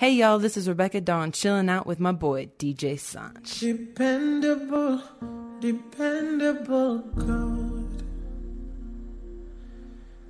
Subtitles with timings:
[0.00, 3.60] Hey y'all, this is Rebecca Dawn chilling out with my boy Deejay Sanch.
[3.60, 5.02] Dependable,
[5.60, 8.02] dependable God.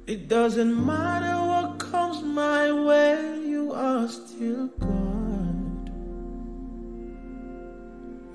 [0.09, 5.91] It doesn't matter what comes my way, you are still God.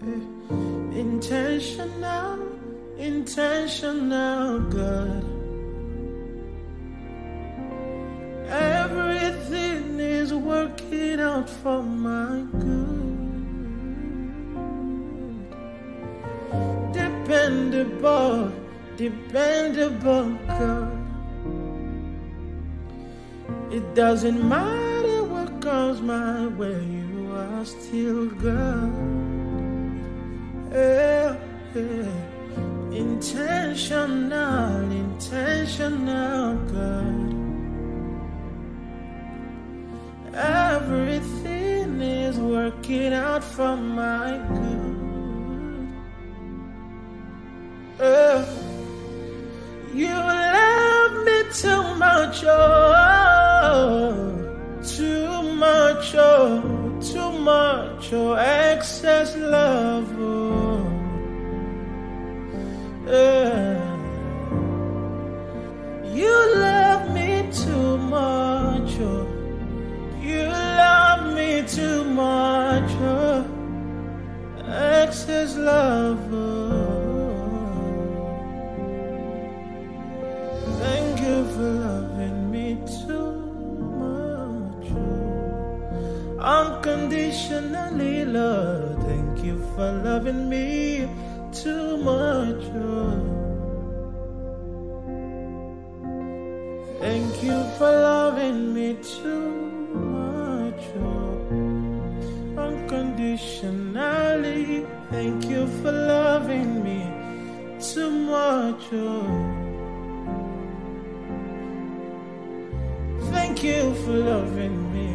[0.04, 2.48] Eh, Intentional,
[2.98, 5.35] intentional God.
[8.50, 13.26] Everything is working out for my good.
[16.94, 18.52] Dependable,
[18.98, 20.92] dependable God.
[23.72, 28.94] It doesn't matter what comes my way, you are still God.
[30.72, 31.36] Yeah,
[31.74, 32.12] yeah.
[32.92, 37.45] Intentional, intentional God.
[40.36, 44.86] Everything is working out for my good.
[47.98, 48.46] Uh,
[49.94, 54.12] you love me too much, oh,
[54.84, 60.86] too much, oh, too much, oh, excess love, oh.
[63.08, 63.80] Uh,
[66.14, 69.25] you love me too much, oh.
[71.66, 73.44] Love too much, oh,
[74.68, 76.20] excess love.
[80.80, 83.34] Thank you for loving me too
[83.98, 84.90] much,
[86.40, 89.00] unconditionally, Lord.
[89.02, 91.10] Thank you for loving me
[91.52, 92.64] too much.
[97.00, 99.85] Thank you for loving me too
[102.96, 104.86] unconditionally.
[105.12, 107.12] Thank you for loving me
[107.80, 109.28] too much, oh.
[113.32, 115.12] Thank you for loving me.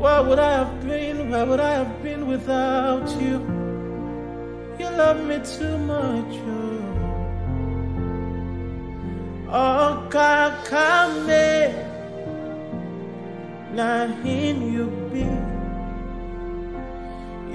[0.00, 1.30] Where would I have been?
[1.30, 3.40] Where would I have been without you?
[4.78, 6.62] You love me too much, oh.
[9.48, 11.72] Oh, Kakame,
[13.76, 15.28] now him you be.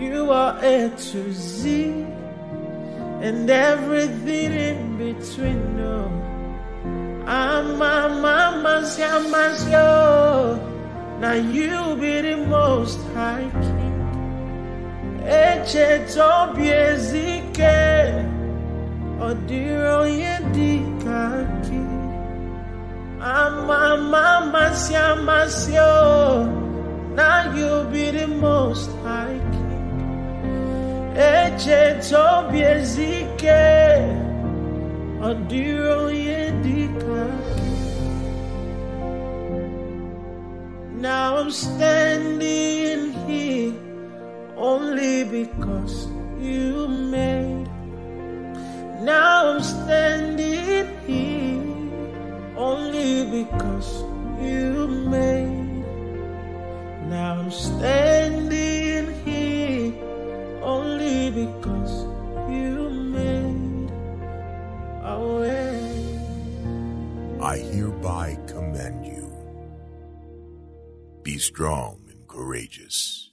[0.02, 2.06] You are A to Z,
[3.22, 5.78] and everything in between.
[5.78, 6.06] No,
[7.26, 8.86] I'm a mama,
[9.72, 10.68] yo.
[11.20, 13.98] Now you be the most high king.
[15.26, 18.30] Eche tobi ezike.
[19.20, 21.91] Odiro yedikaki
[23.22, 25.86] Ama mama siamasio
[27.14, 31.14] Now you be the most high king.
[31.16, 33.62] Eche tobi ezike.
[35.22, 37.70] Odiro yedikaki
[41.00, 43.74] Now I'm standing here
[44.58, 46.08] Only because
[46.40, 47.70] you made.
[49.04, 51.71] Now I'm standing here
[52.56, 54.04] only because
[54.40, 55.86] you made.
[57.10, 59.94] Now I'm standing here
[60.62, 62.04] only because
[62.50, 63.92] you made
[65.04, 66.20] a way.
[67.42, 69.32] I hereby commend you.
[71.24, 73.32] Be strong and courageous.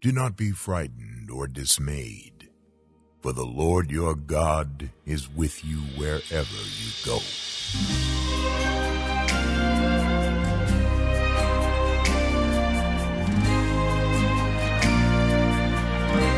[0.00, 2.35] Do not be frightened or dismayed,
[3.26, 7.18] for the Lord your God is with you wherever you go.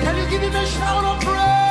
[0.01, 1.68] Can you give him a shout of praise?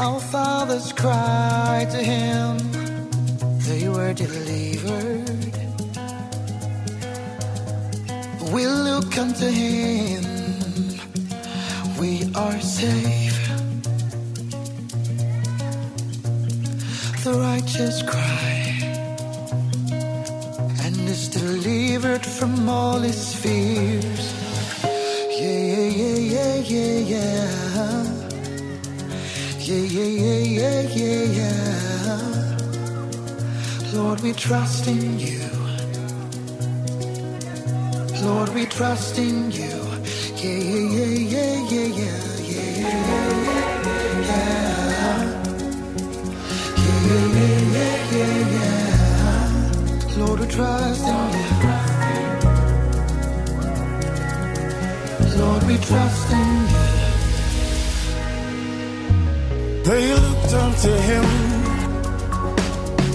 [0.00, 2.58] Our fathers cried to him,
[3.66, 5.54] they were delivered.
[8.52, 10.22] We look unto him,
[11.98, 13.38] we are safe.
[17.24, 18.78] The righteous cry
[20.84, 24.32] and is delivered from all his fears.
[25.40, 27.38] Yeah, yeah, yeah, yeah, yeah.
[27.74, 28.17] Yeah,
[29.68, 31.24] yeah, yeah, yeah, yeah, yeah.
[31.38, 32.58] yeah.
[33.92, 35.40] Lord, we trust in you.
[38.22, 39.76] Lord, we trust in you.
[40.36, 40.77] Yeah, yeah,
[60.78, 61.24] unto him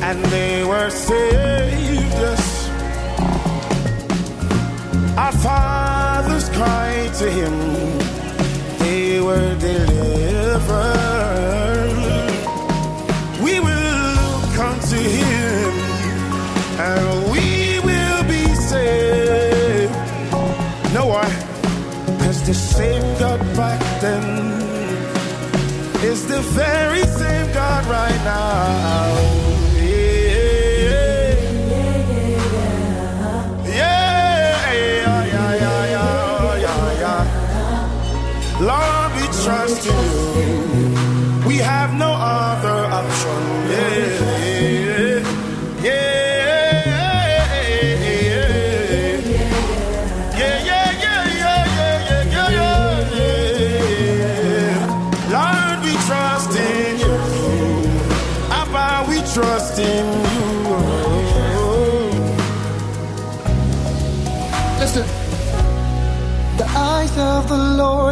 [0.03, 2.13] and they were saved.
[2.19, 2.69] Yes.
[5.17, 7.53] Our fathers cried to him,
[8.79, 10.73] they were delivered.
[13.41, 15.73] We will look unto him
[16.79, 19.93] and we will be saved.
[20.93, 21.31] No one,
[22.19, 24.62] cause the same God back then
[26.05, 28.73] it's the very same God right now.
[38.59, 40.62] Lord, we trust you.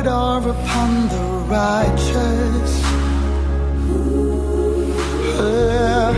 [0.03, 2.83] Lord are upon the righteous.
[5.37, 6.13] Uh,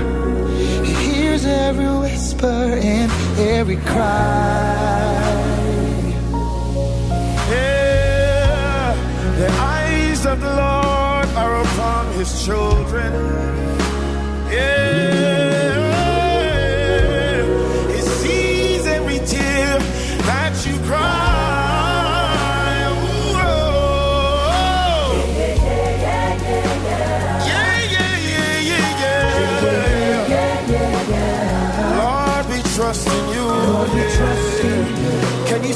[0.86, 5.19] he hears every whisper and every cry.
[9.38, 13.11] The eyes of the Lord are upon his children.
[14.49, 15.53] Yeah.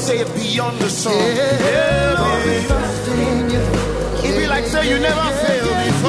[0.08, 1.12] say it beyond the song.
[1.12, 2.24] Yeah, yeah,
[4.24, 6.07] It'd be like say you never failed before.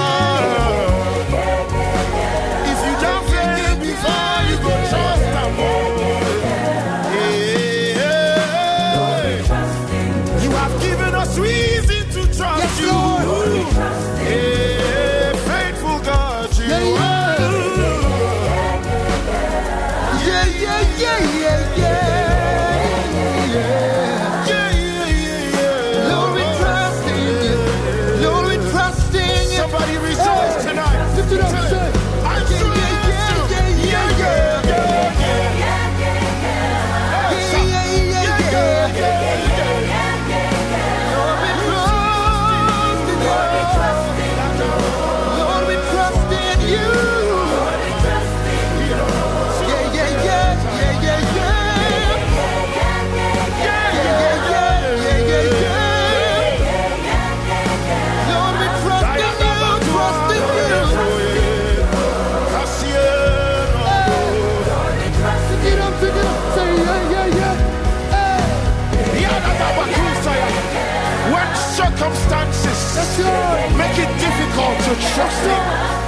[74.60, 75.99] called to trust Him.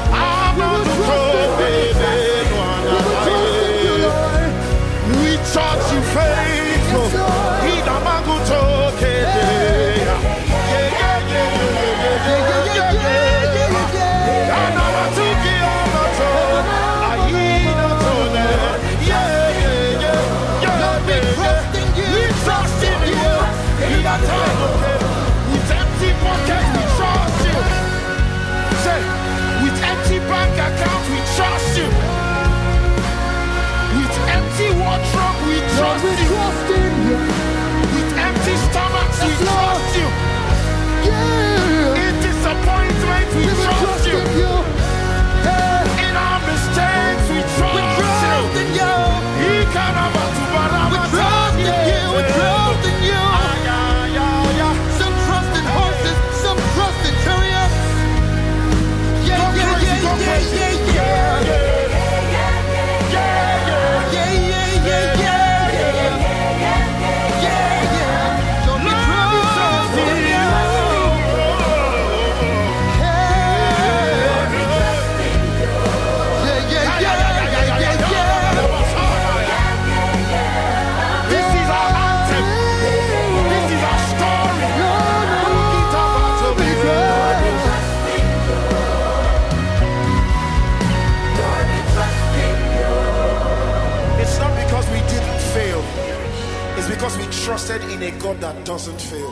[97.52, 99.30] trusted in a God that doesn't fail,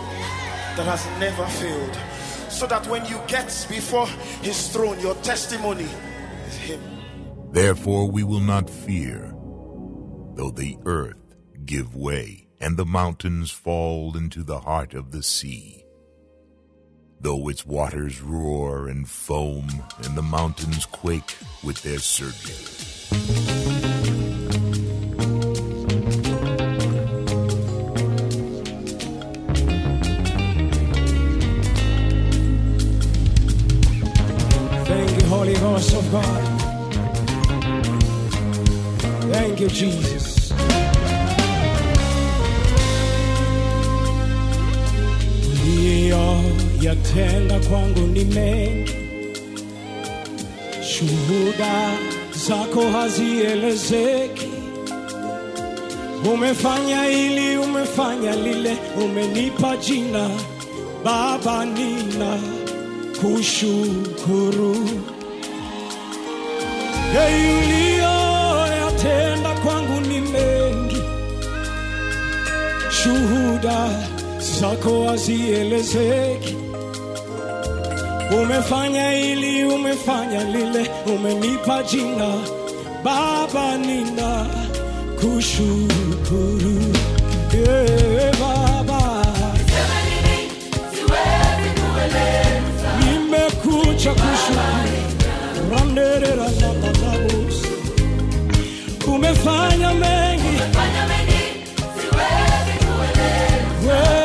[0.75, 1.95] that has never failed.
[2.51, 4.07] So that when you get before
[4.41, 5.87] his throne, your testimony
[6.45, 6.81] is him.
[7.53, 9.33] Therefore we will not fear,
[10.35, 11.15] though the earth
[11.63, 15.85] give way and the mountains fall into the heart of the sea.
[17.21, 19.69] Though its waters roar and foam
[20.03, 23.68] and the mountains quake with their surging.
[36.11, 36.61] God.
[39.31, 40.51] Thank you, Jesus.
[45.63, 46.39] ndiyo
[46.81, 48.93] yatenda kwangu ni mengi,
[50.89, 51.91] shuhuda
[52.47, 54.47] zako hazielezeki.
[56.33, 60.29] Umefanya hili, umefanya lile, umenipa jina
[61.03, 62.37] Baba, nina
[63.21, 64.75] kushukuru.
[67.13, 71.01] Hey, uliyoyatenda kwangu ni mengi,
[72.91, 73.89] shuhuda
[74.61, 76.55] zako hazielezeki.
[78.41, 82.33] Umefanya hili, umefanya lile, umenipa jina.
[83.03, 84.45] Baba, nina
[85.15, 86.79] kushukuru
[87.53, 89.25] yeah, Baba,
[92.99, 94.89] nimekuja kushukuru.
[99.09, 100.53] Umefanya mengi.
[103.81, 104.18] We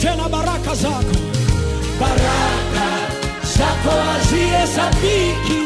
[0.00, 1.16] tena baraka zako,
[2.00, 2.86] baraka
[3.56, 5.60] zako hazihesabiki,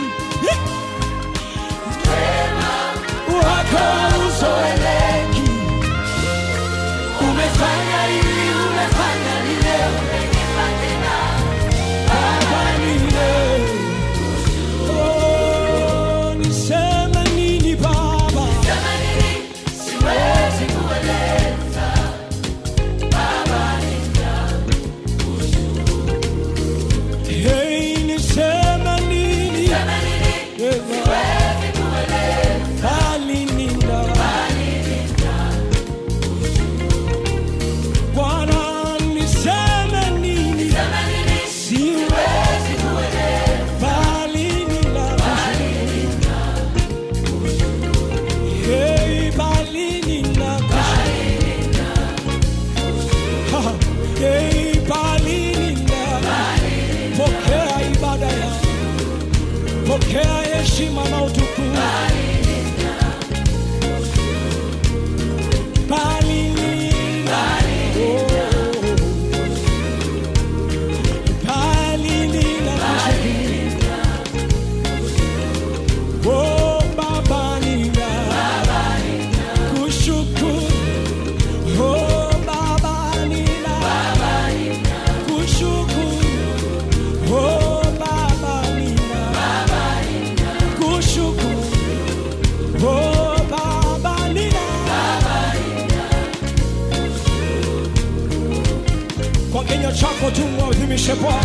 [101.06, 101.44] tu mwadhimishe Bwana,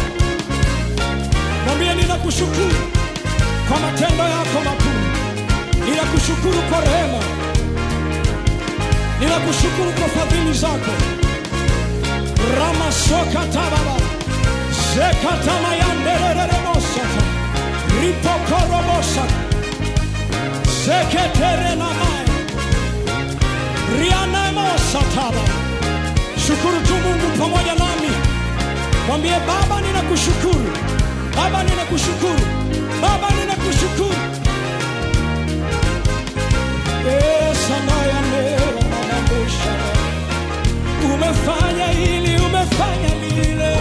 [1.65, 2.75] mwambie ninakushukuru
[3.67, 4.99] kwa matendo yako makuu,
[5.89, 7.19] ninakushukuru kwa rehema,
[9.19, 10.91] ninakushukuru kwa fadhili zako.
[12.59, 13.95] ramasokatababa
[14.95, 17.21] zekatamayanderereremosata
[18.01, 19.39] ripokorobosata
[20.85, 22.25] zeketerenamaya
[23.99, 25.43] rianemosataba
[26.47, 27.94] shukuru tu mungu pamoja nami
[29.07, 30.69] mwambie baba ninakushukuru.
[31.35, 32.45] Baba ninakushukuru.
[33.01, 34.15] Baba ninakushukuru.
[41.13, 43.71] Umefanya hili umefanya lile.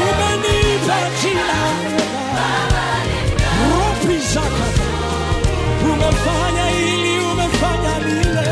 [0.00, 1.60] Umenipa jina.
[3.70, 4.16] Ropi
[5.92, 8.46] umefanya hili umefanya lile.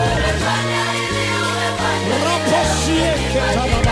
[2.24, 3.88] Raposieketababababerere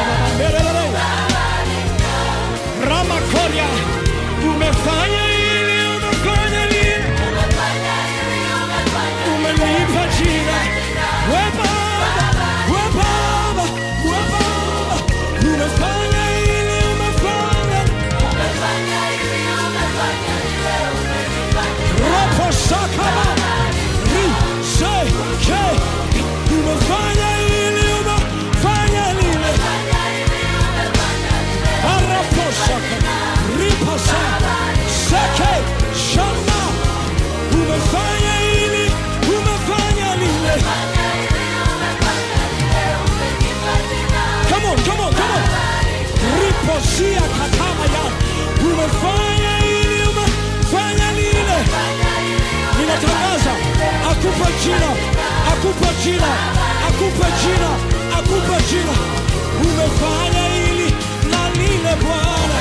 [46.66, 48.04] come on come on come on raposia katama ya
[48.66, 51.58] umefanya ili umefanya lile.
[52.80, 53.52] Ninatangaza
[54.10, 54.90] akupe jina
[55.52, 56.30] akupe jina
[56.88, 57.70] akupe jina
[58.18, 58.94] akupe jina.
[59.60, 60.94] Umefanya ili
[61.30, 62.56] na lile bwana.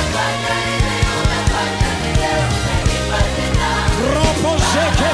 [4.15, 5.11] Rapo zeke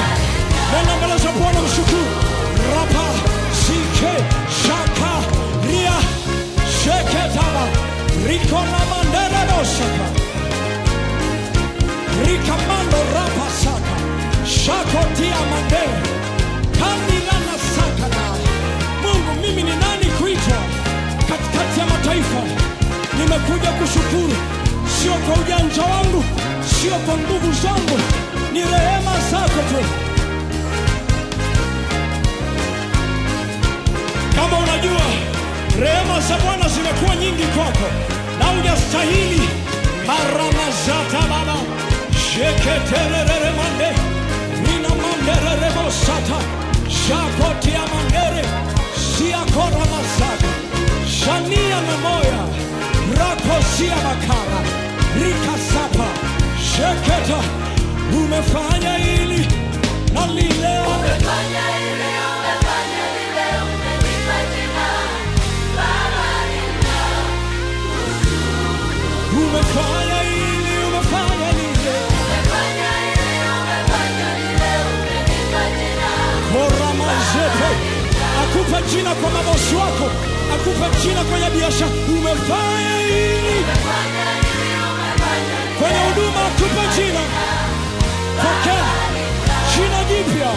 [0.72, 2.06] nenda mbele za bwana mshukuru.
[2.74, 3.04] Rapa
[3.66, 4.24] zike
[8.28, 10.06] rikona manderebosaka
[12.26, 13.94] rikamando rapa saka
[14.46, 15.98] shakotia mandere
[16.78, 18.24] kandirana sakana
[19.02, 20.58] mungu mimi ni nani kuitwa?
[21.28, 22.42] Katikati ya mataifa
[23.18, 24.36] nimekuja kushukuru.
[25.02, 26.24] Sio kwa ujanja wangu
[26.70, 27.98] sio kwa nguvu zangu.
[28.52, 29.80] Ni rehema zako tu
[36.28, 37.88] za bwana zimekuwa nyingi kwako.
[38.38, 39.48] Na hujastahili.
[40.06, 41.56] Maramazata baba.
[42.24, 43.90] Sheketerereremande
[44.62, 46.38] nina mandererebosata
[47.02, 48.44] shakotia mandere
[49.04, 50.50] siakoramazaka
[51.18, 52.42] shania memoya
[53.18, 54.60] rakosia makara.
[55.20, 56.06] Rikasapa
[56.70, 57.40] sheketa.
[58.16, 59.46] Umefanya ili
[60.14, 60.84] na lileo
[78.42, 80.06] akupe jina kwa mabosi wako
[80.54, 83.64] akupe jina kwenye biashara umefanya ili
[85.78, 87.20] kwenye huduma akupe jina
[88.42, 88.84] pokea
[89.74, 90.50] jina jipya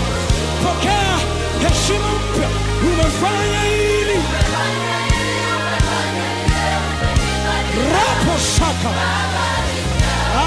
[0.64, 1.16] pokea
[1.62, 2.50] heshima mpya
[2.90, 4.20] umefanya ili
[7.94, 8.92] rapo shaka.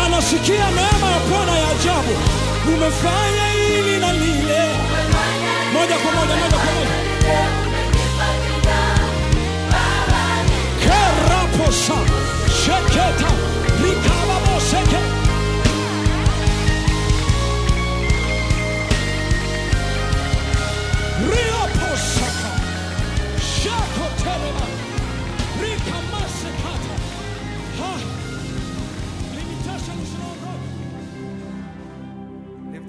[0.05, 2.15] anasikia neema ya bwana ya ajabu.
[2.75, 4.63] Umefanya ili na lile.
[5.73, 6.95] Moja kwa moja moja kwa moja.
[10.83, 11.95] Keraposa
[12.65, 13.31] sheketa.
[13.83, 14.99] Rikababoseke
[21.27, 22.51] riaposaka
[23.63, 24.67] shakotelema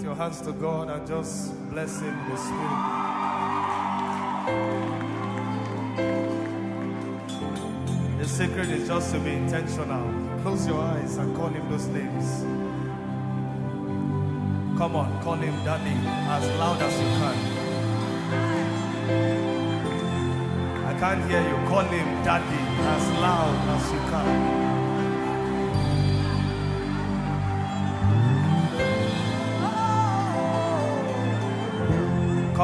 [0.09, 2.81] your hands to God and just bless Him the Spirit.
[8.17, 10.41] The secret is just to be intentional.
[10.41, 12.41] Close your eyes and call Him those names.
[14.79, 15.95] Come on, call Him Daddy
[16.35, 17.37] as loud as you can.
[20.87, 21.67] I can't hear you.
[21.69, 22.63] Call Him Daddy
[22.95, 24.68] as loud as you can.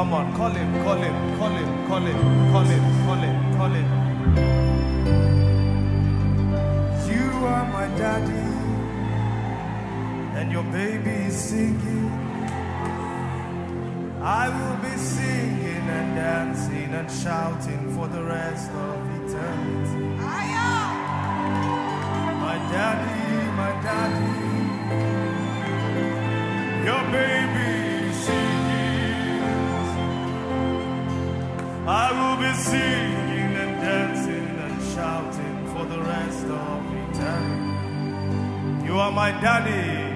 [0.06, 2.18] Come on, call him, call him, call him, call him,
[2.52, 3.88] call him, call him, call him.
[7.10, 8.46] You are my daddy,
[10.38, 12.12] and your baby is singing.
[14.22, 20.04] I will be singing and dancing and shouting for the rest of eternity.
[22.46, 24.45] My daddy, my daddy,
[32.56, 38.86] singing and dancing and shouting for the rest of eternity.
[38.86, 40.14] You are my daddy.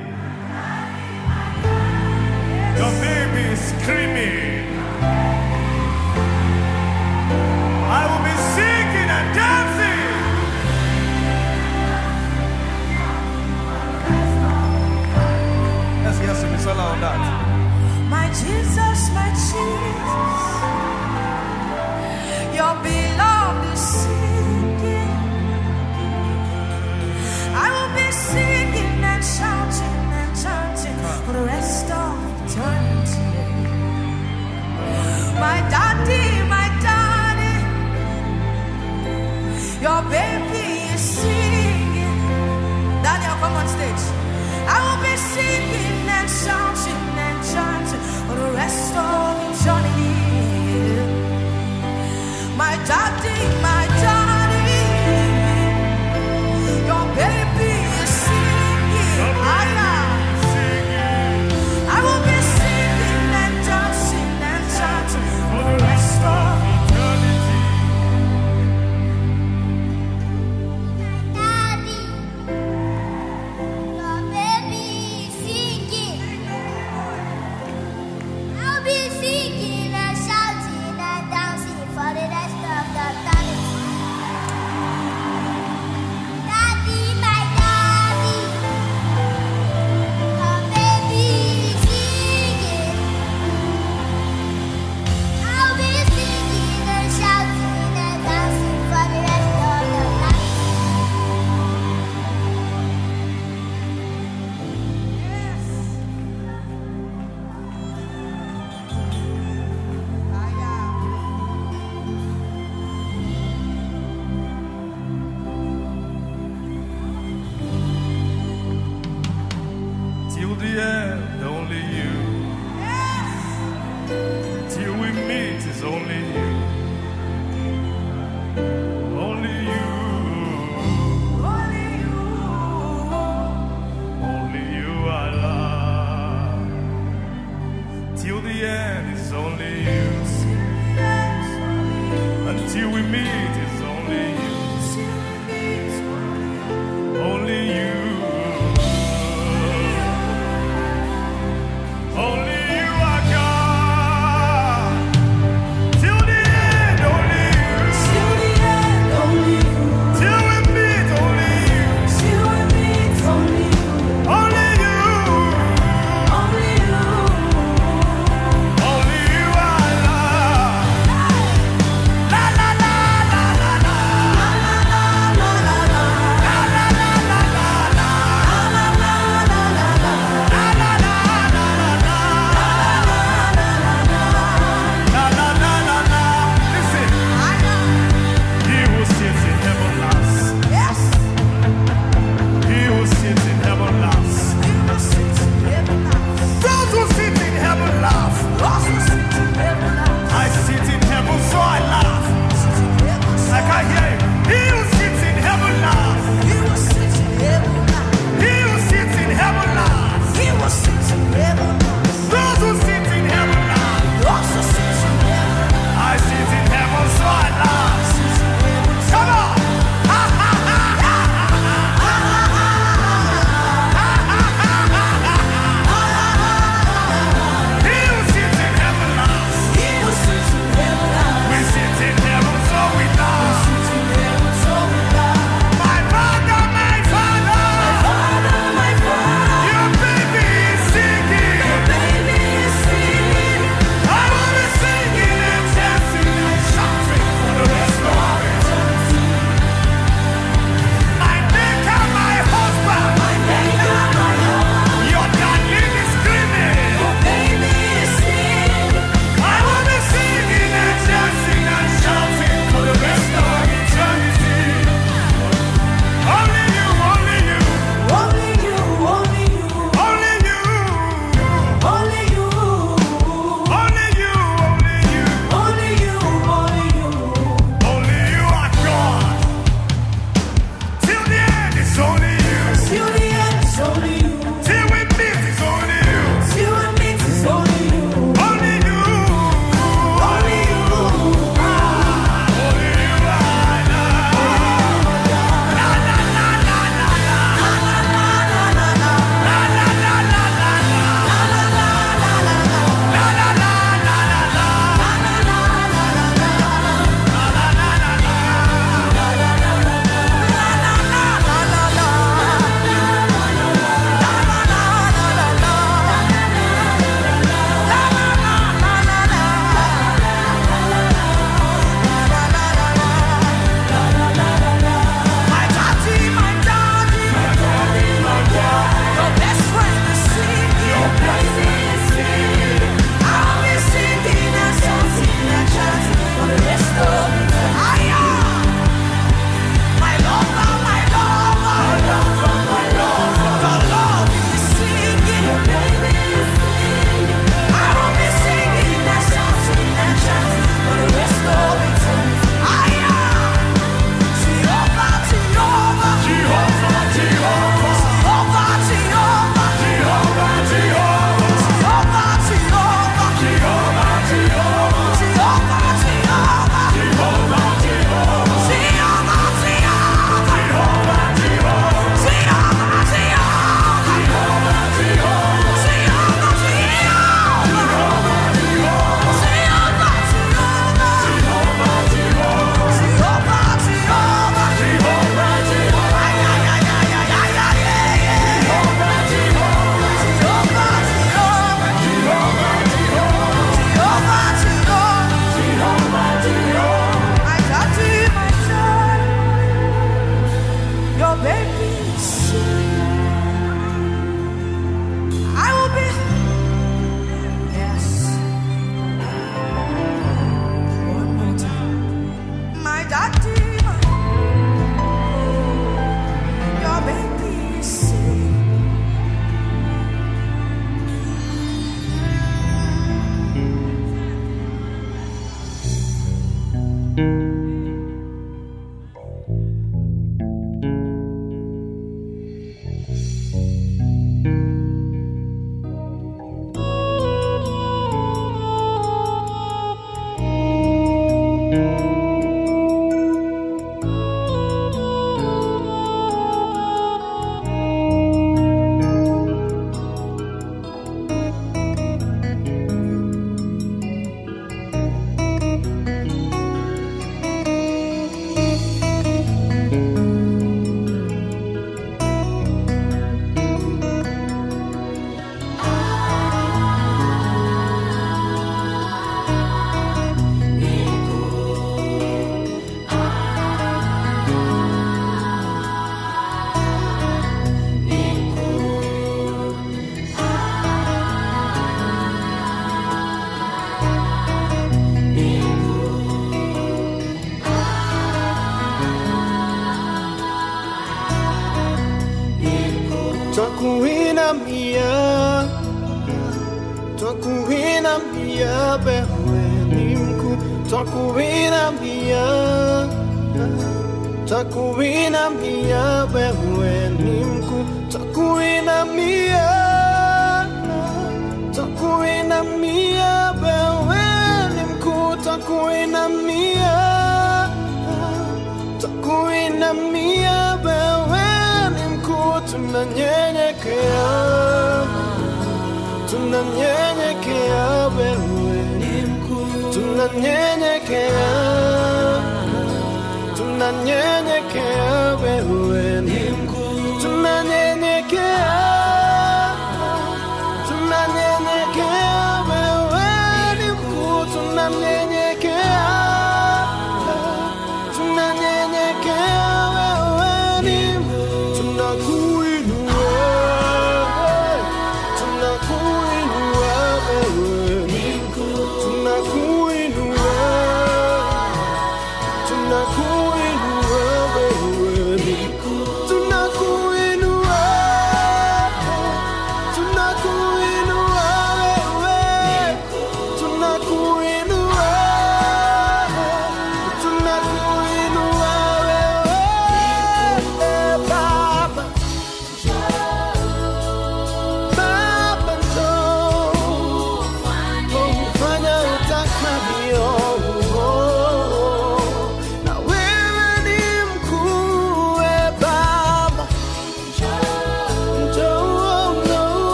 [2.78, 5.39] Your baby is screaming.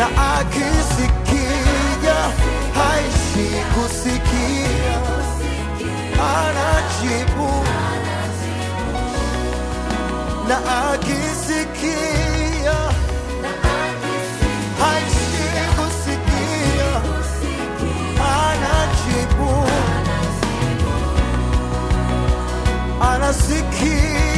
[0.00, 0.06] na
[0.38, 2.18] akisikia
[2.74, 4.96] haishi kusikia,
[6.36, 7.50] anajibu.
[10.48, 10.56] Na
[10.92, 12.74] akisikia
[14.80, 16.90] haishi kusikia,
[18.32, 19.52] anajibu.
[23.12, 24.29] Anasikia.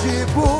[0.00, 0.59] Chibu.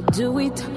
[0.00, 0.69] Do it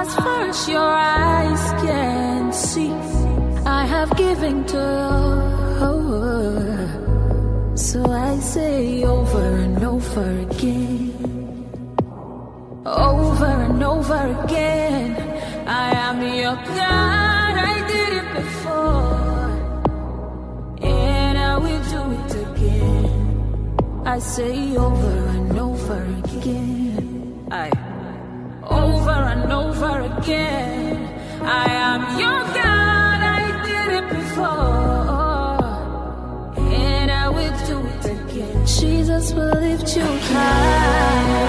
[0.00, 0.92] as far as your
[1.24, 2.92] eyes can see
[3.66, 5.58] I have given to you.
[7.76, 11.12] So I say over and over again,
[12.84, 15.08] over and over again.
[15.66, 19.50] I am your God, I did it before,
[20.82, 23.76] and I will do it again.
[24.04, 27.46] I say over and over again.
[27.50, 27.87] I
[29.32, 30.96] and over again.
[31.42, 35.60] I am your God, I did it before,
[36.56, 38.66] and I will do it again.
[38.66, 41.47] Jesus will lift you high,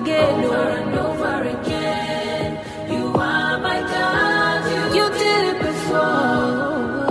[0.00, 0.44] again.
[0.44, 2.50] Over and over again.
[2.90, 4.60] You are my God.
[4.70, 7.08] You, you did it before,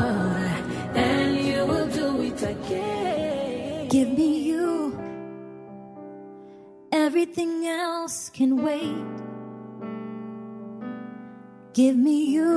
[1.06, 3.88] and you will do it again.
[3.88, 4.98] Give me you.
[6.92, 9.16] Everything else can wait.
[11.74, 12.52] Give me you.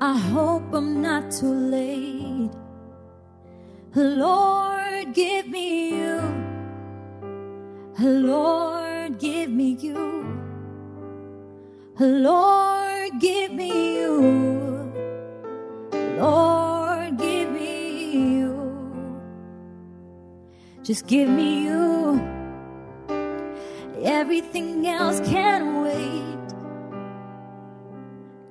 [0.00, 2.50] I hope I'm not too late.
[3.94, 6.03] Lord, give me you.
[8.00, 10.26] Lord, give me you.
[12.00, 14.92] Lord, give me you.
[16.18, 19.24] Lord, give me you.
[20.82, 22.20] Just give me you.
[24.02, 26.54] Everything else can wait.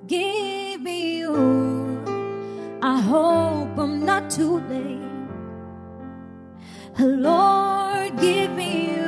[0.07, 1.99] Give me you.
[2.81, 5.01] I hope I'm not too late.
[6.99, 9.02] Lord, give me you.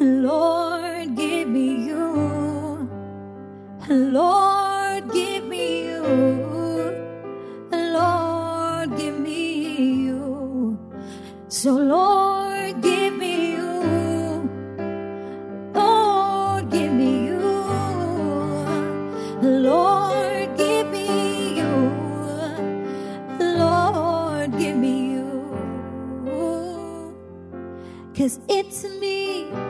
[0.00, 2.88] Lord, give me you.
[3.86, 6.02] Lord, give me you.
[7.70, 10.78] Lord, give me you.
[11.48, 14.48] So, Lord, give me you.
[15.74, 17.38] Lord, give me you.
[19.42, 21.76] Lord, give me you.
[23.38, 25.60] Lord, give me you.
[28.16, 29.69] Cause it's me.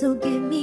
[0.00, 0.59] So give me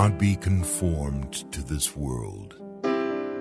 [0.00, 2.54] not be conformed to this world,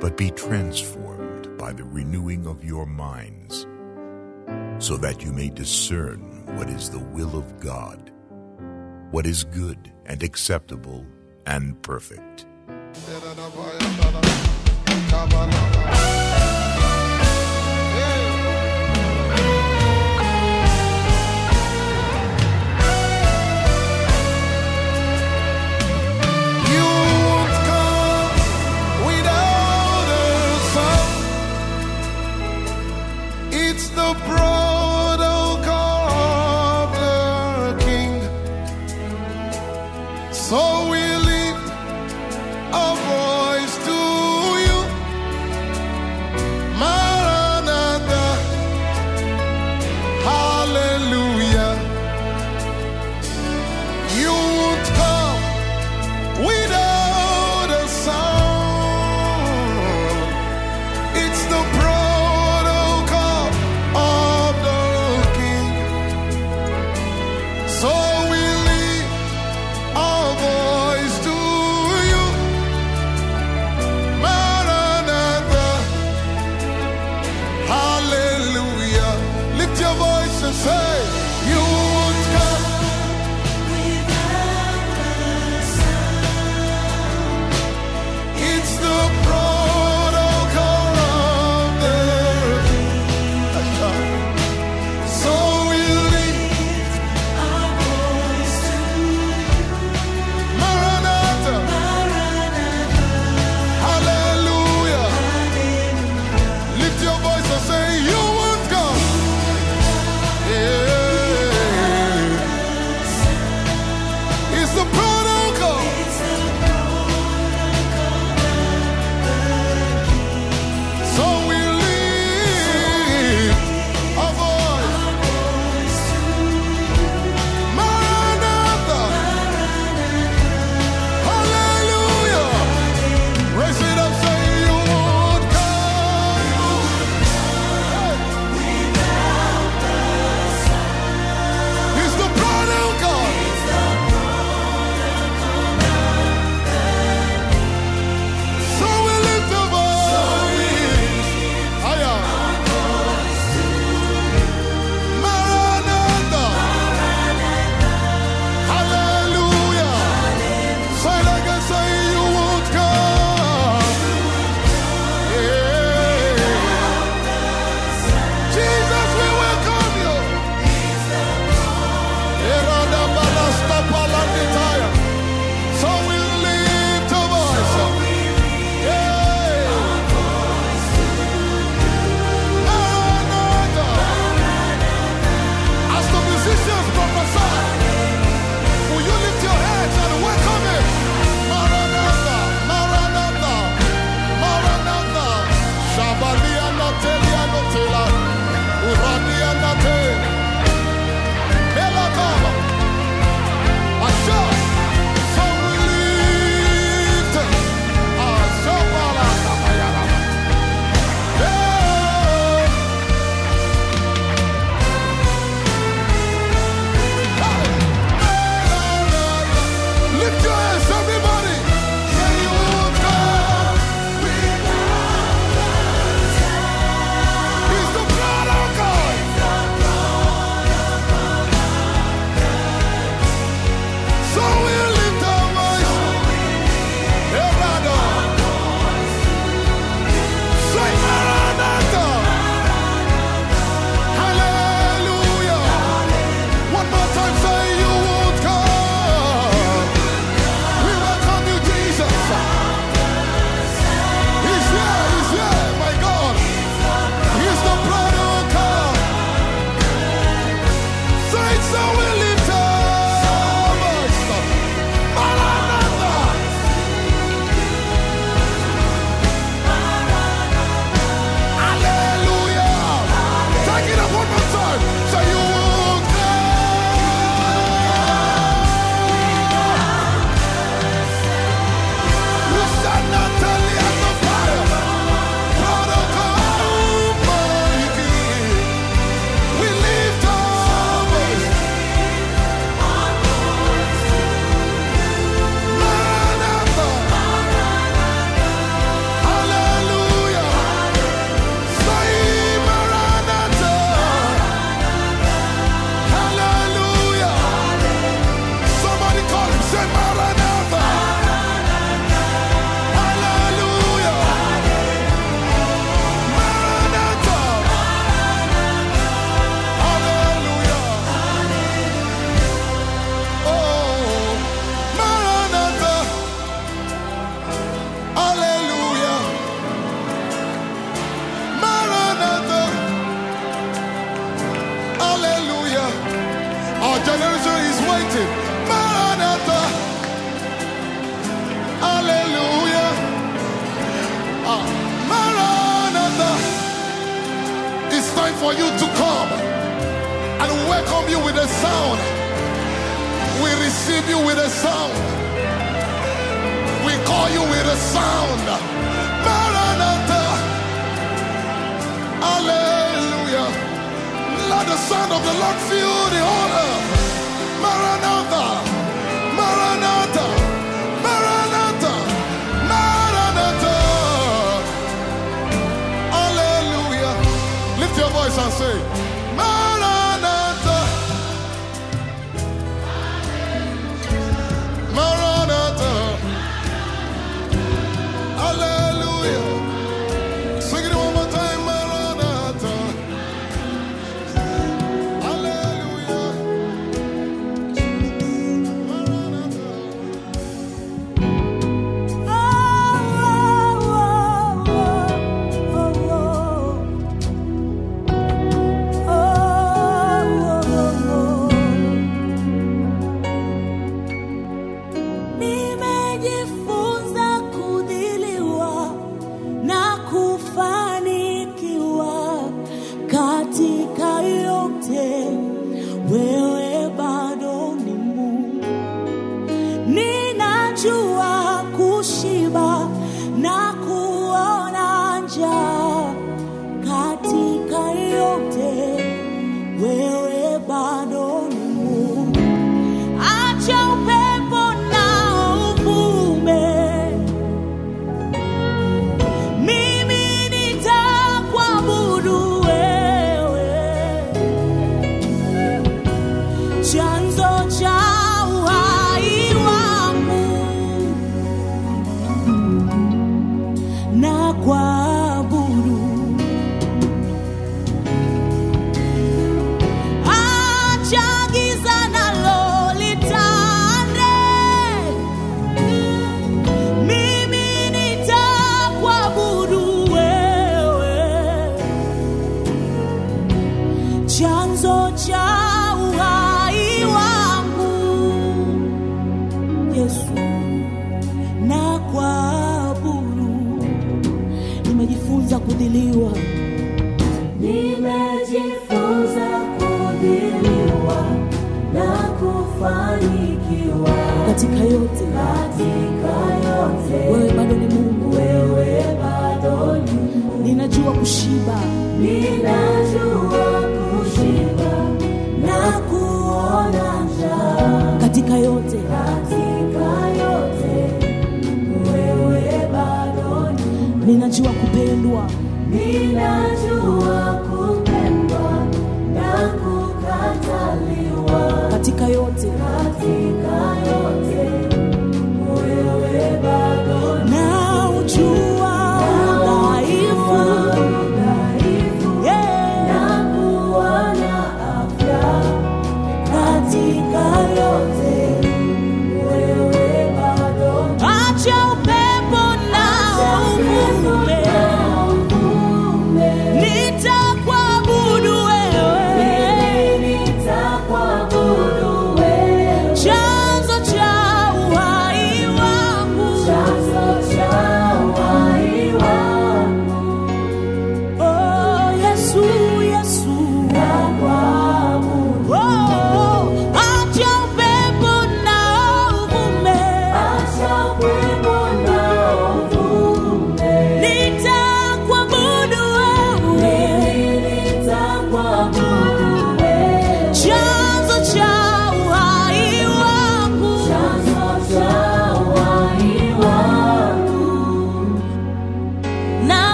[0.00, 3.64] but be transformed by the renewing of your minds,
[4.84, 6.20] so that you may discern
[6.56, 8.10] what is the will of God,
[9.12, 11.06] what is good and acceptable
[11.46, 12.44] and perfect.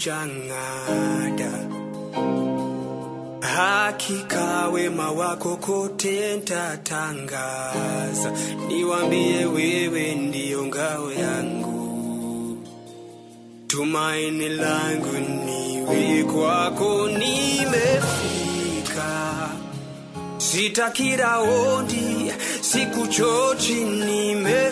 [0.00, 1.52] Dewan hujang'ada
[3.40, 8.32] hakika wema wako kote ntatangaza.
[8.68, 12.58] Niwambie wewe ndiyo ngao yangu.
[13.66, 17.90] Tumaini langu niwe kwako nimefika.
[20.38, 24.70] Sitakiraondi sikuchochi nimefika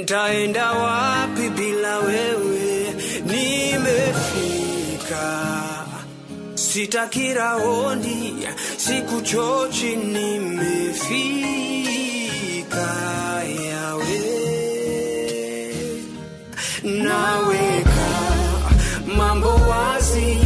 [0.00, 2.94] ntaenda wapi bila wewe?
[3.26, 5.26] Nimefika.
[6.54, 8.34] Sitakiraondi
[8.76, 11.32] sikuchochi nimefika.
[13.70, 14.20] Yawe.
[16.82, 18.10] Naweka
[19.16, 20.38] mambo wazi.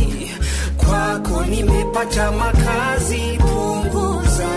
[0.77, 3.39] Kwako nimepata makazi.
[3.39, 4.48] Punguza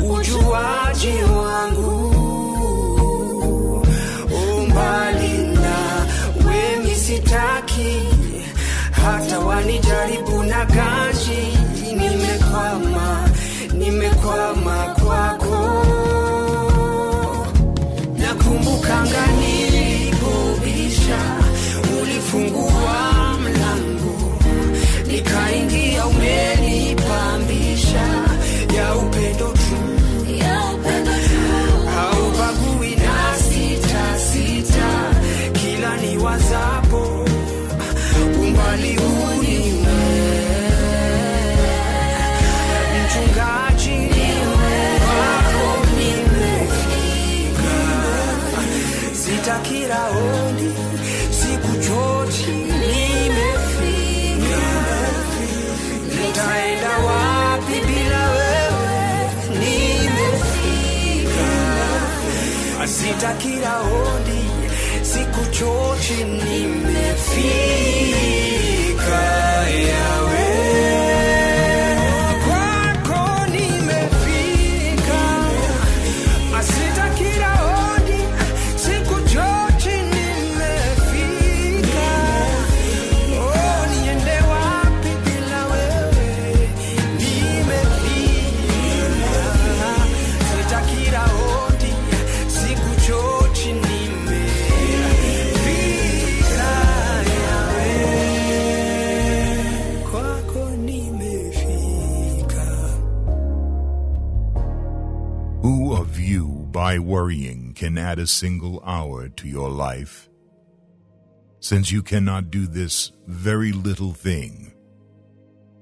[0.00, 1.99] ujuaji wangu
[7.30, 8.02] sitaki
[9.04, 13.28] hata wanijaribu na gaji nimekwama
[13.74, 15.84] nimekwama kwako.
[18.18, 19.26] Nakumbukanga
[63.10, 64.40] Shinda kirahoni,
[65.02, 67.40] siku chochi nimefika
[107.00, 110.28] worrying, can add a single hour to your life?
[111.60, 114.72] Since you cannot do this very little thing,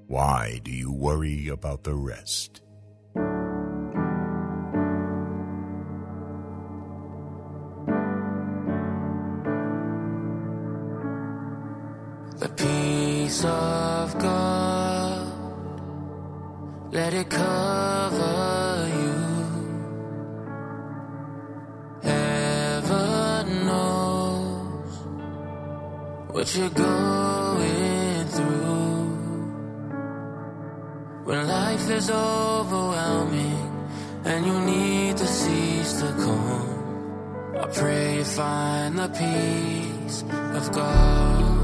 [0.07, 2.61] why do you worry about the rest?
[12.39, 15.33] The peace of God,
[16.91, 17.58] let it cover
[26.49, 29.09] what you're going through.
[31.25, 33.87] When life is overwhelming
[34.25, 40.23] and you need to cease to calm, I pray you find the peace
[40.57, 41.58] of God.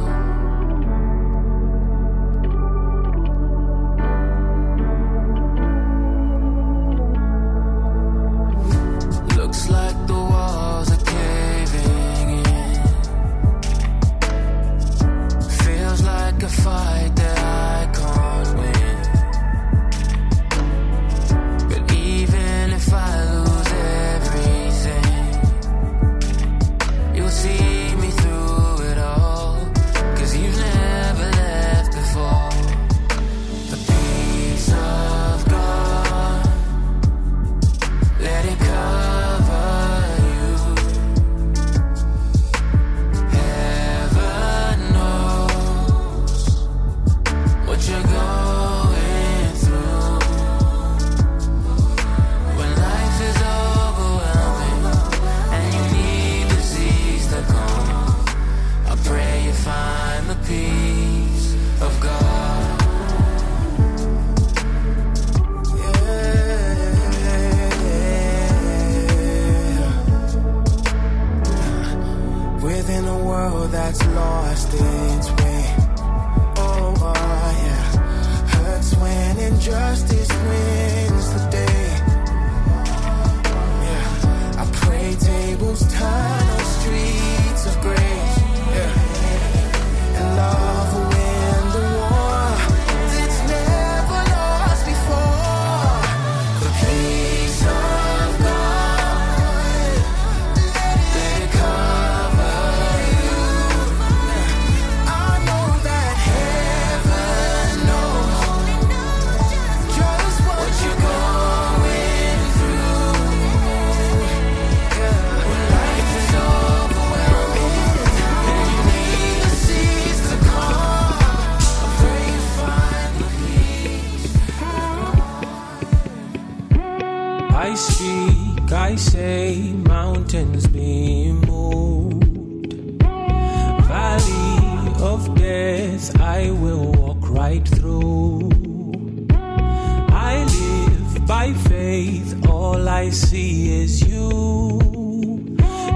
[143.86, 144.80] is you,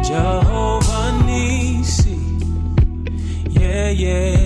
[0.10, 2.20] Jehovah Nissi.
[3.50, 4.39] Yeah, yeah.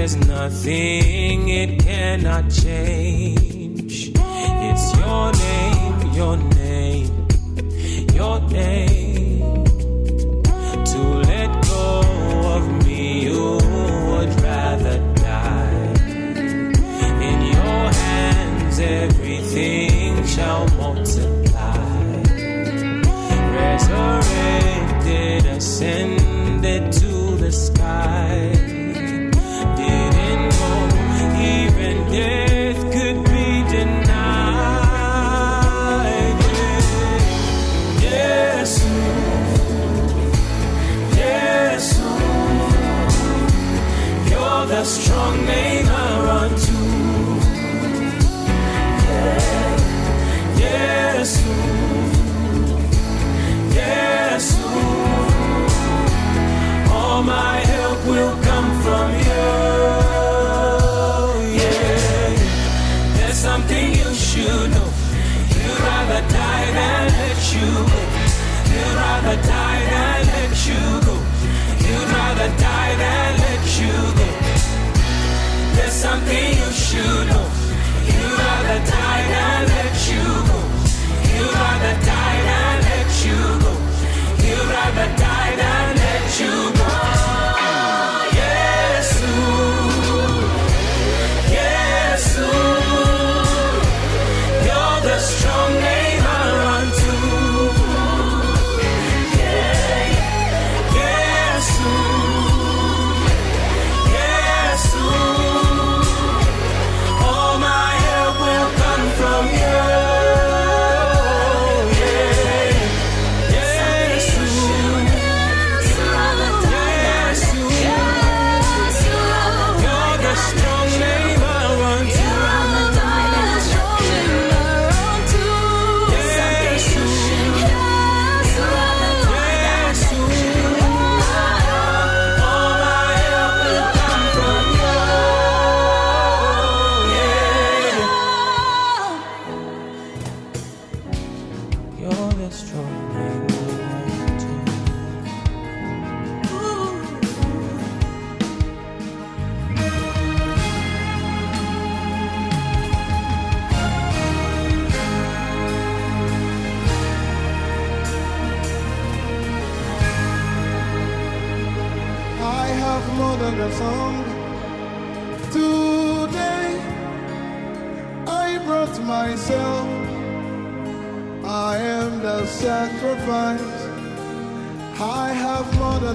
[0.00, 4.12] There's nothing it cannot change.
[4.16, 6.49] It's your name, your name.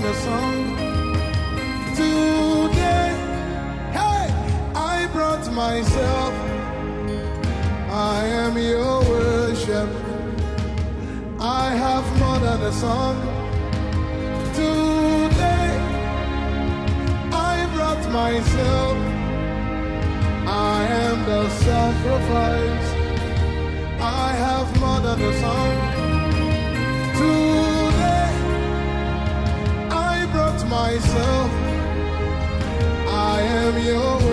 [0.05, 0.57] the song.
[1.95, 3.09] Today,
[3.99, 4.25] hey,
[4.93, 6.33] I brought myself.
[7.89, 9.89] I am your worship.
[11.39, 13.15] I have more than a song.
[14.59, 15.69] Today,
[17.51, 18.97] I brought myself.
[20.73, 22.89] I am the sacrifice.
[24.23, 25.75] I have more than a song.
[27.17, 27.54] Today,
[30.85, 31.51] myself.
[33.07, 34.24] I am your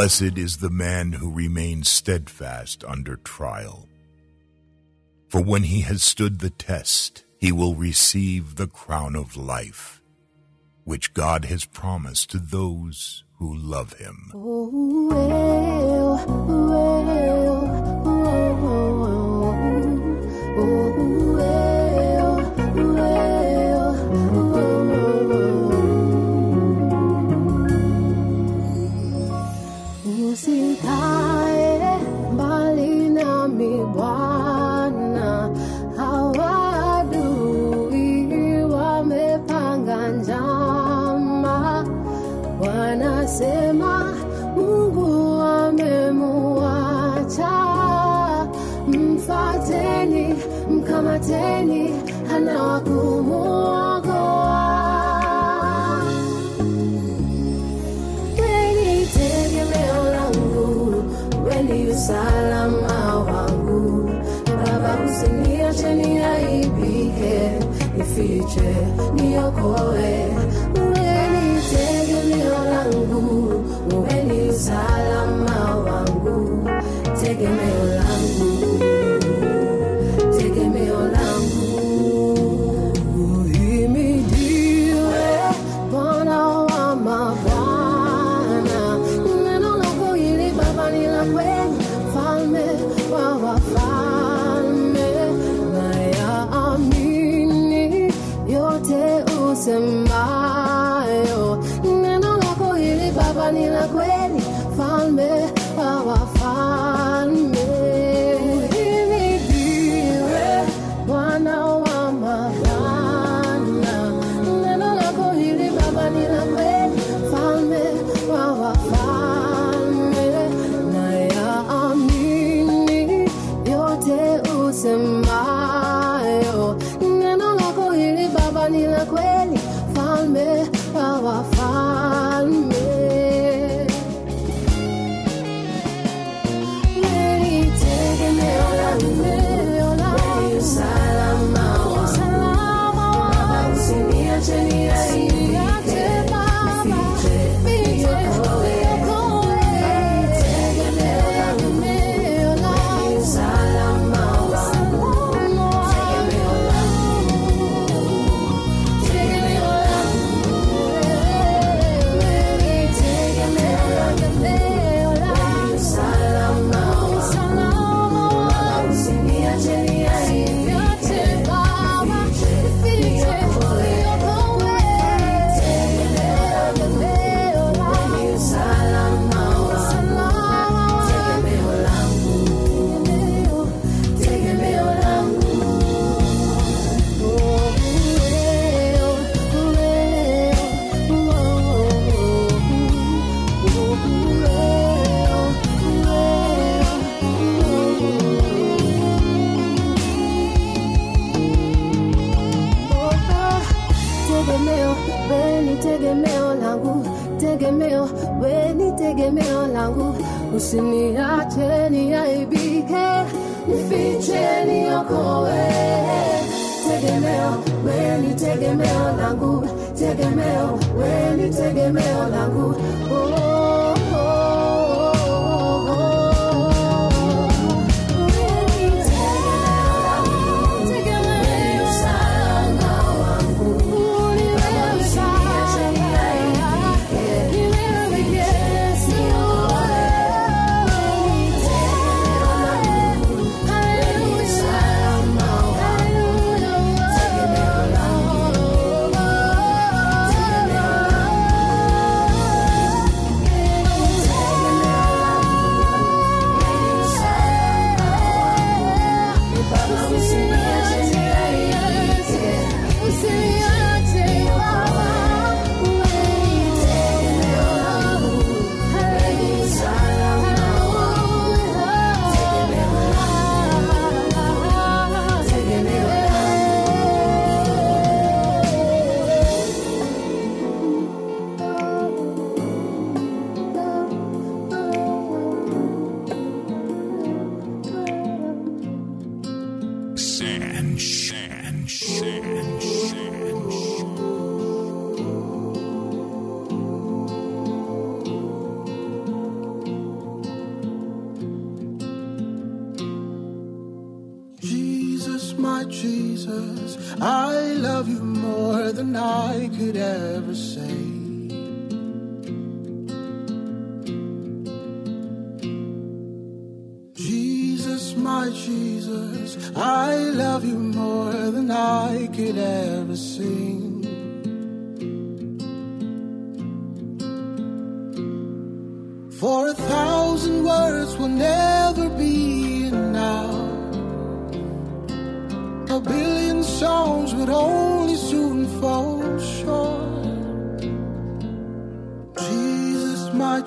[0.00, 3.86] Blessed is the man who remains steadfast under trial.
[5.28, 10.00] For when he has stood the test, he will receive the crown of life,
[10.84, 14.30] which God has promised to those who love him.
[14.32, 17.29] Oh, well, well.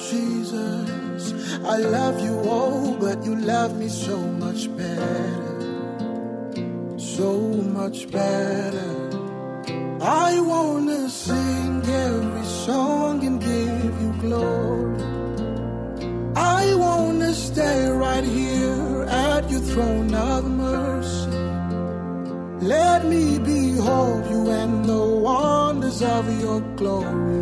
[0.10, 5.54] Jesus, I love you all, but you love me so much better.
[6.98, 7.40] So
[7.80, 8.92] much better.
[10.02, 15.04] I wanna sing every song and give you glory.
[16.36, 21.32] I wanna stay right here at your throne of mercy.
[22.60, 27.33] Let me behold you and the wonders of your glory.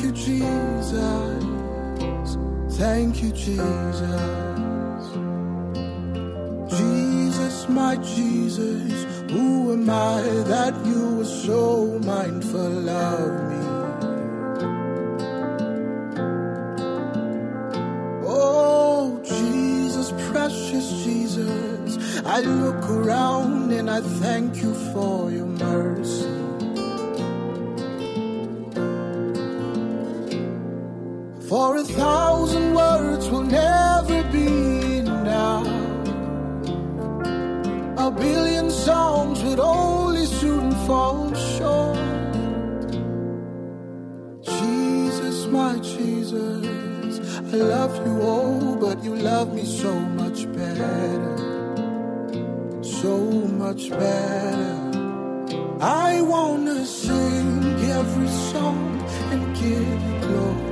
[0.00, 1.44] Thank you, Jesus.
[2.78, 4.00] Thank you, Jesus.
[6.78, 13.62] Jesus, my Jesus, who am I that you are so mindful of me?
[18.24, 26.19] Oh, Jesus, precious Jesus, I look around and I thank you for your mercy.
[31.80, 35.66] A thousand words will never be enough.
[37.96, 41.96] A billion songs would only soon fall short.
[44.42, 47.14] Jesus, my Jesus,
[47.54, 51.00] I love you all, but you love me so much better.
[52.82, 53.16] So
[53.64, 54.76] much better.
[55.80, 57.62] I wanna sing
[57.98, 59.00] every song
[59.32, 60.69] and give glory.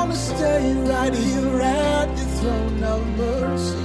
[0.00, 3.76] I wanna stay right here at the throne of mercy.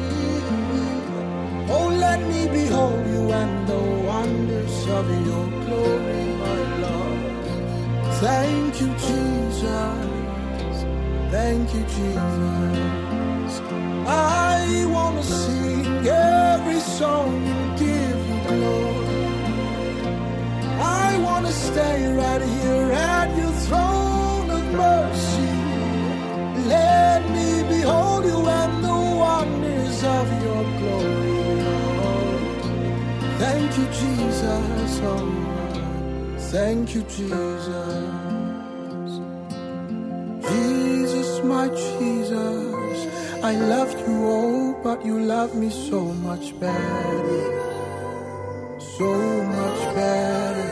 [1.67, 7.19] Oh, let me behold you and the wonders of your glory, my Lord.
[8.23, 10.75] Thank you, Jesus.
[11.35, 13.53] Thank you, Jesus.
[14.07, 19.27] I wanna sing every song and give you glory.
[20.79, 25.34] I wanna stay right here at your throne of mercy.
[29.95, 31.63] Wonders of your glory.
[31.63, 32.41] Lord.
[33.39, 34.99] Thank you, Jesus.
[35.03, 37.69] Oh, thank you, Jesus.
[40.49, 43.07] Jesus, my Jesus.
[43.43, 47.61] I loved you all, but you love me so much better.
[48.80, 50.64] So much better.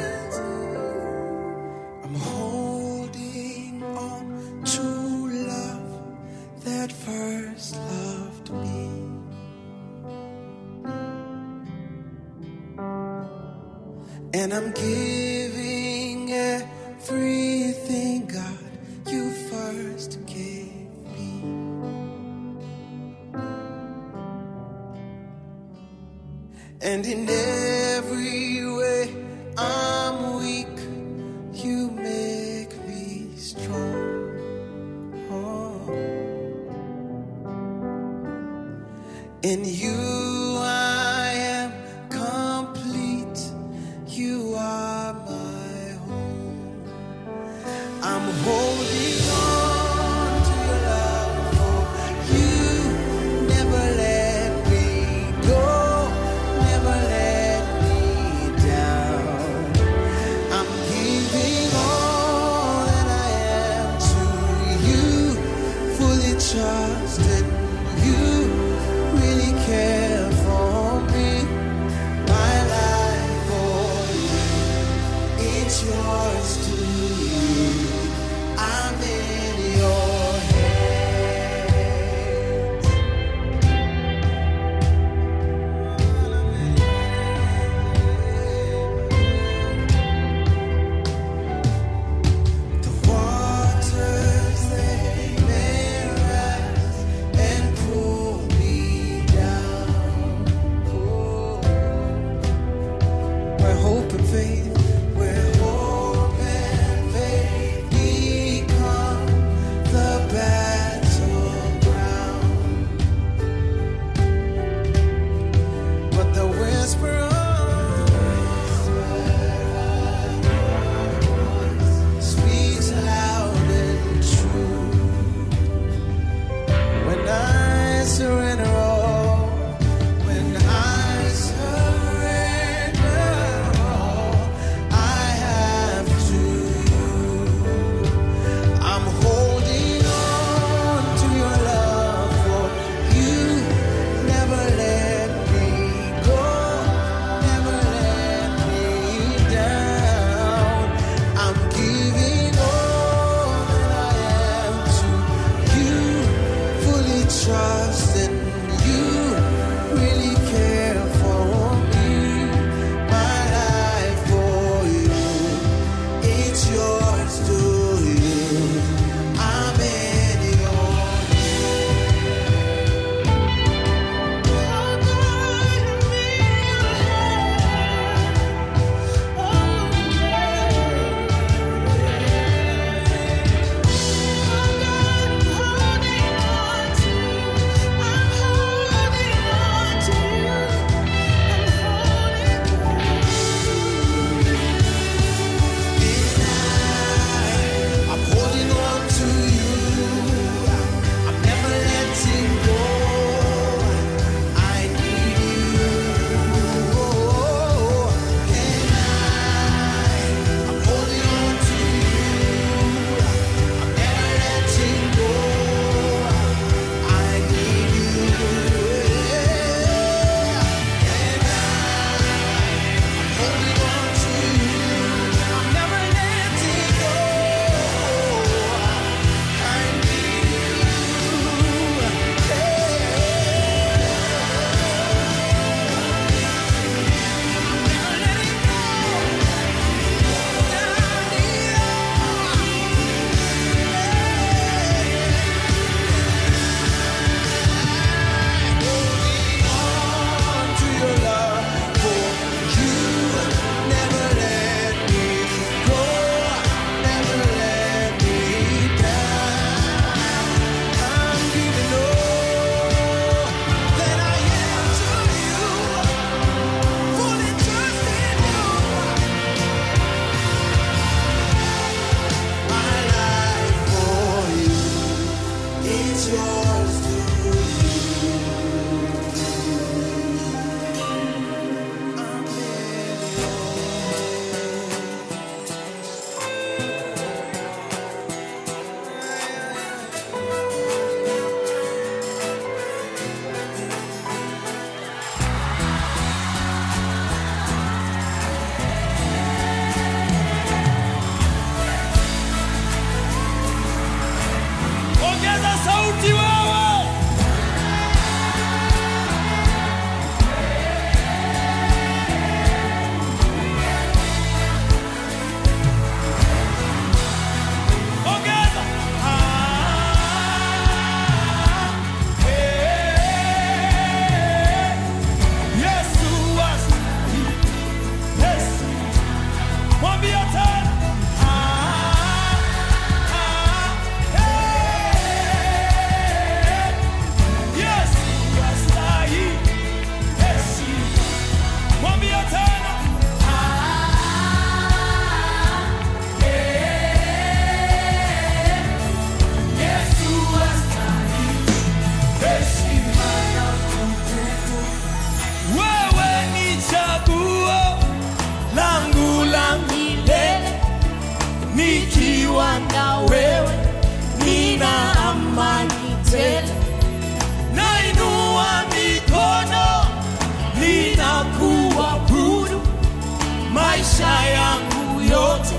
[374.13, 375.75] maisha yangu yote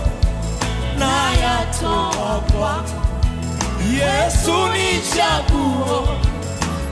[0.98, 3.00] na yatoa kwako.
[3.92, 6.08] Yesu ni chaguo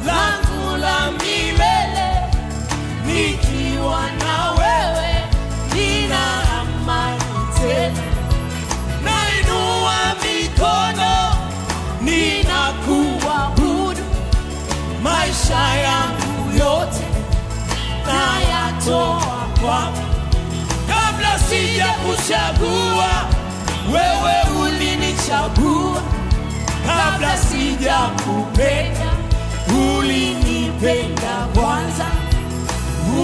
[0.06, 2.10] langu la milele,
[3.06, 5.24] nikiwa na wewe
[5.74, 7.22] nina amani
[7.58, 8.02] tele.
[9.04, 11.34] Nainua mikono
[12.02, 14.04] ninakuabudu,
[15.02, 17.04] maisha yangu yote
[18.06, 20.11] nayatoa kwako
[21.52, 23.10] sijakuchagua
[23.92, 26.02] wewe ulinichagua.
[26.86, 29.10] Kabla sijakupenda
[29.98, 32.06] ulinipenda kwanza.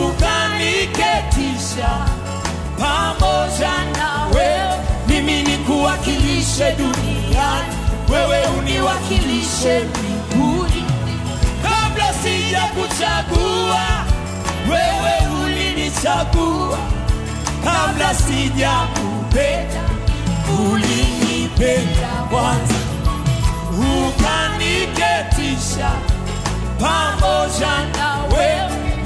[0.05, 1.91] Ukaniketisha
[2.79, 4.79] pamoja na wewe.
[5.09, 7.75] Mimi nikuwakilishe duniani.
[8.13, 10.85] Wewe uniwakilishe mbinguni.
[11.63, 13.81] Kabla sijakuchagua
[14.71, 16.79] wewe ulinichagua
[17.65, 19.81] kabla sijakupenda
[20.73, 22.75] ulinipenda kwanza.
[23.79, 25.91] Ukaniketisha
[26.81, 28.49] pamoja nawe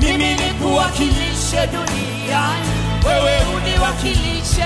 [0.00, 2.68] mimi nikuwakilishe duniani.
[3.06, 4.64] Wewe uniwakilishe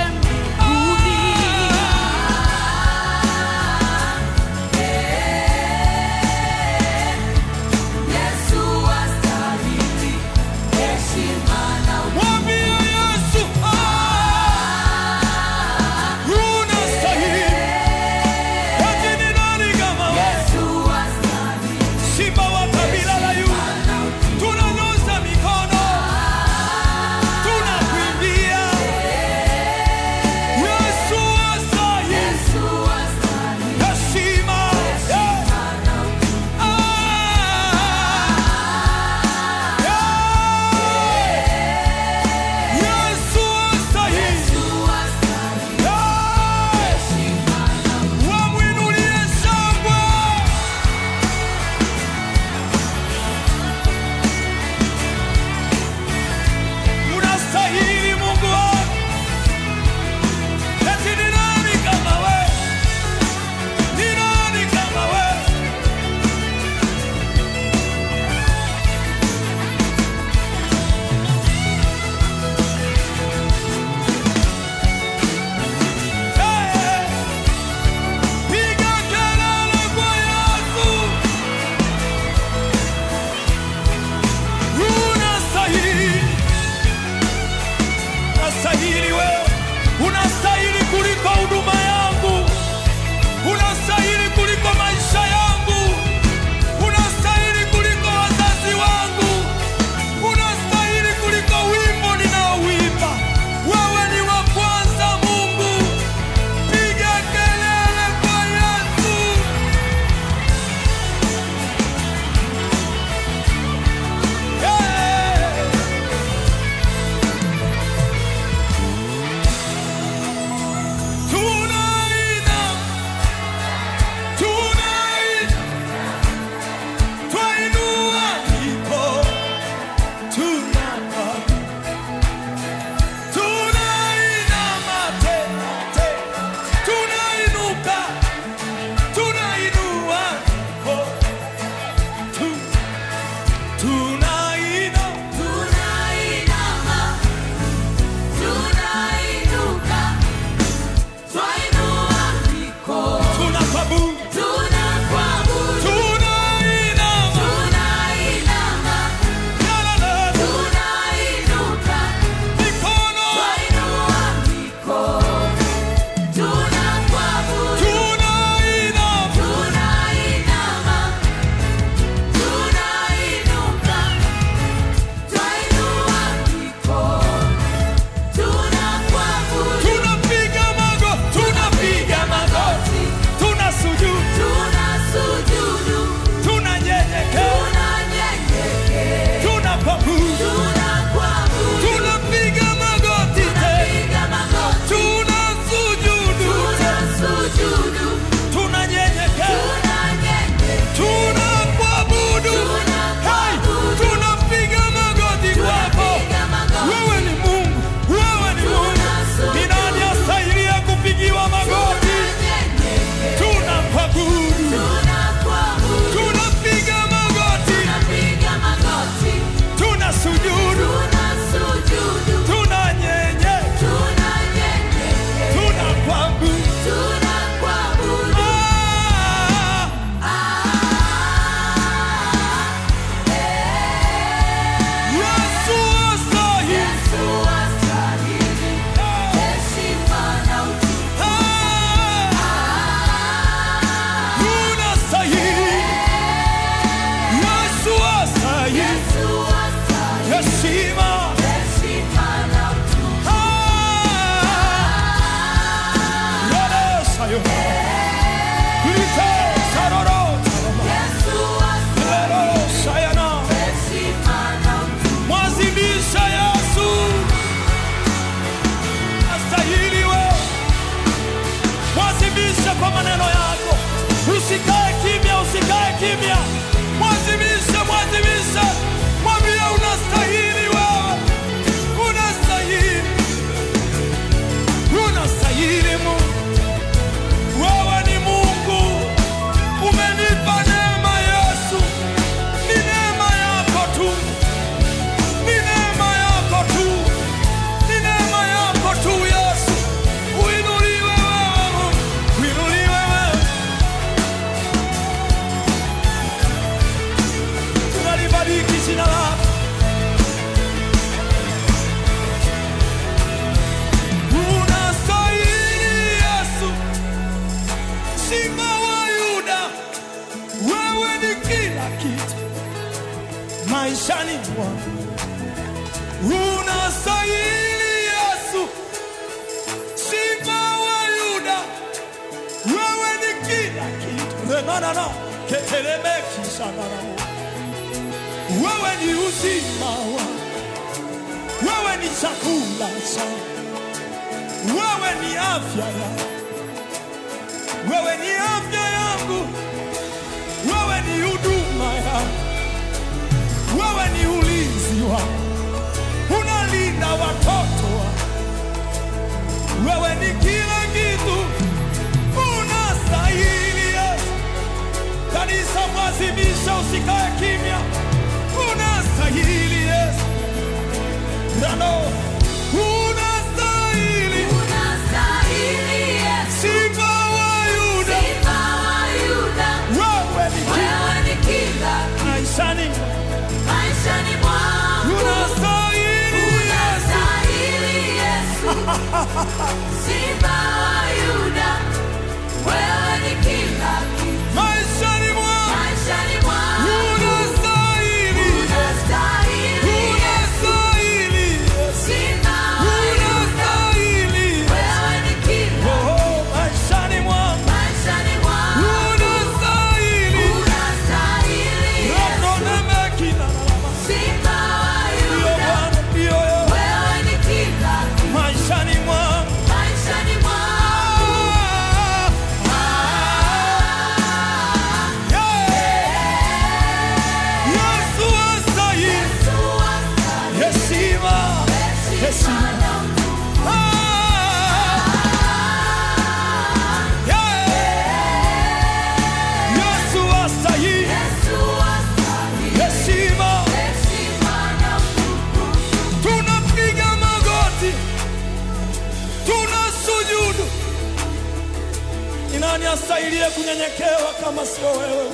[453.66, 455.30] astahilie kunyenyekewa kama sio wewe?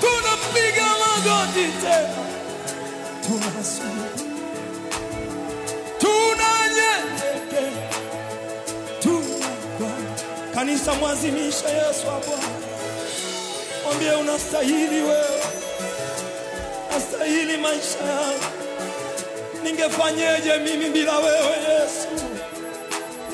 [0.00, 2.24] Tunapiga magoti tena.
[3.26, 4.24] Tunasujudu.
[5.98, 7.90] Tunanyenyekea.
[9.00, 10.14] Tunakwama.
[10.54, 12.60] Kanisa mwazimisha Yesu wa Bwana.
[13.84, 15.40] Mwambie unastahili wewe.
[16.92, 18.44] Nastahili maisha yangu.
[19.64, 22.08] Ningefanyeje mimi bila wewe Yesu?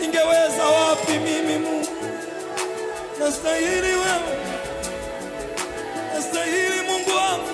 [0.00, 1.86] Ningeweza wapi mimi Mungu?
[3.20, 4.36] Nastahili wewe,
[6.14, 7.48] nastahili Mungu wangu,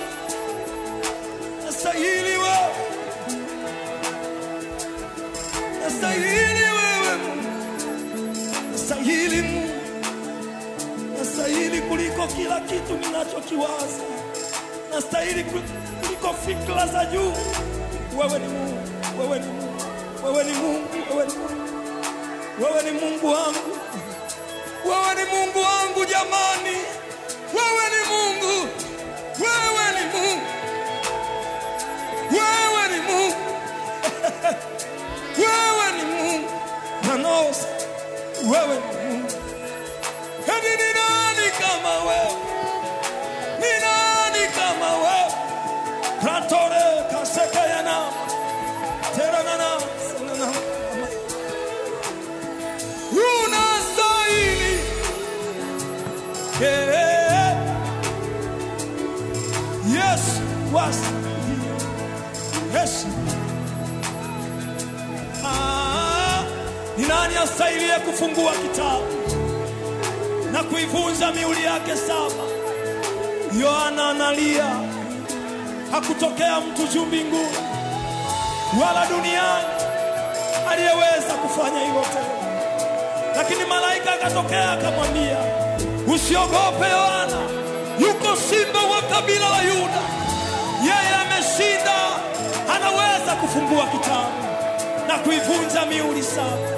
[1.66, 2.74] nastahili wewe,
[5.84, 7.18] nastahili wewe.
[8.72, 9.68] Nastahili Mungu,
[11.18, 14.02] nastahili kuliko kila kitu ninachokiwaza,
[14.94, 17.32] nastahili kuliko fikra za juu.
[18.18, 18.78] Wewe ni Mungu,
[19.20, 19.82] wewe ni Mungu,
[20.24, 21.62] wewe ni Mungu, wewe ni Mungu,
[22.64, 23.78] wewe ni Mungu wangu,
[24.84, 26.76] wewe ni Mungu wangu jamani,
[27.54, 28.68] wewe ni Mungu,
[29.40, 30.46] wewe ni Mungu,
[32.32, 33.36] wewe ni Mungu,
[35.38, 36.50] wewe ni Mungu,
[37.06, 37.56] nanos,
[38.44, 39.32] wewe ni Mungu.
[40.46, 42.32] Hadi ni nani kama wewe?
[43.59, 45.32] Ni kama wewe?
[46.22, 47.96] Pratore kasekayana
[49.16, 50.52] teranana sanana
[53.44, 53.72] unastahili
[56.64, 57.56] Eh,
[59.94, 60.40] was
[60.72, 61.68] wastahili
[62.74, 63.06] Yesu
[65.44, 66.44] Ah,
[66.98, 69.05] ni nani astahiliye kufungua kitabu
[70.52, 72.44] na kuivunja miuli yake saba?
[73.62, 74.66] Yohana analia.
[75.93, 77.56] Hakutokea mtu juu mbinguni
[78.82, 79.64] wala duniani
[80.70, 85.36] aliyeweza kufanya hivyo tena, lakini malaika akatokea akamwambia,
[86.07, 87.39] usiogope Yohana,
[87.99, 90.03] yuko simba wa kabila la Yuda,
[90.83, 91.95] yeye ameshinda,
[92.74, 94.33] anaweza kufungua kitabu
[95.09, 96.69] na kuivunja miuli saba.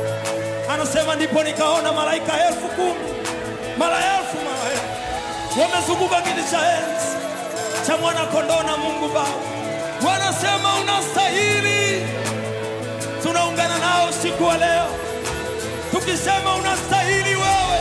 [0.74, 3.14] Anasema ndipo nikaona malaika elfu kumi
[3.78, 5.60] mara elfu mara elfu.
[5.60, 7.16] Wamezunguka kiti cha enzi
[7.86, 12.06] cha mwanakondoo na Mungu Baba, wanasema unastahili.
[13.22, 14.86] Tunaungana nao siku wa leo
[15.90, 17.80] tukisema unastahili wewe,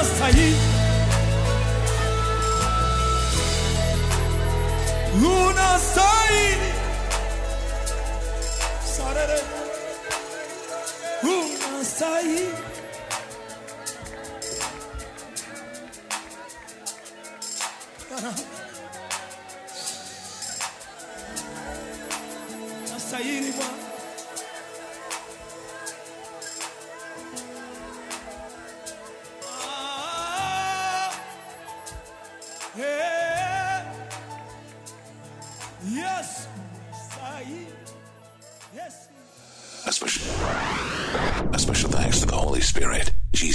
[0.00, 0.28] Deus está.
[5.20, 6.58] Luna sai.
[8.82, 9.42] Sarere.
[11.22, 12.49] Luna.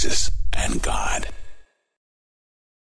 [0.05, 1.34] Jesus and God.